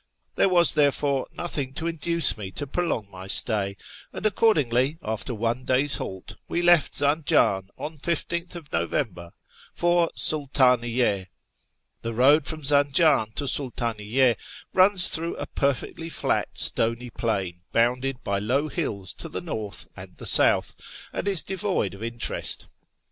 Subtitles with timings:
[0.35, 3.77] There was therefore nothing to induce me to prolong my stay,
[4.11, 9.29] and accordingly, after one day's halt, we left Zanjan on 15th November
[9.75, 11.27] for Sultaniyye.
[12.01, 14.37] The road from Zanjan to Sultaniyye
[14.73, 19.85] runs through a per fectly flat stony plain bounded by low hills to the north
[19.95, 20.73] and the south,
[21.13, 22.65] and is devoid of interest.